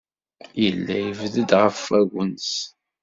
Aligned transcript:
Yella 0.61 0.95
yebded 1.03 1.49
ɣef 1.61 1.81
wagens. 1.89 2.51